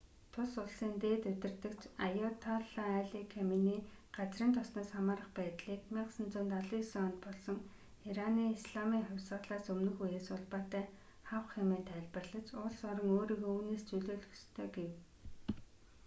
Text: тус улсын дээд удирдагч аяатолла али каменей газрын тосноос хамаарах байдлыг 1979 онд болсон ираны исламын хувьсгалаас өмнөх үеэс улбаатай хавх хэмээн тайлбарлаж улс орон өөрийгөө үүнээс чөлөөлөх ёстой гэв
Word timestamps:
тус 0.33 0.51
улсын 0.63 0.93
дээд 1.03 1.23
удирдагч 1.31 1.81
аяатолла 2.05 2.85
али 3.01 3.21
каменей 3.33 3.79
газрын 4.17 4.51
тосноос 4.55 4.89
хамаарах 4.95 5.29
байдлыг 5.39 5.79
1979 5.89 7.03
онд 7.05 7.15
болсон 7.25 7.57
ираны 8.09 8.43
исламын 8.57 9.03
хувьсгалаас 9.07 9.65
өмнөх 9.73 9.95
үеэс 10.03 10.27
улбаатай 10.35 10.83
хавх 11.29 11.49
хэмээн 11.55 11.87
тайлбарлаж 11.89 12.47
улс 12.63 12.79
орон 12.89 13.07
өөрийгөө 13.15 13.51
үүнээс 13.57 13.83
чөлөөлөх 13.89 14.33
ёстой 14.37 14.67
гэв 14.77 14.91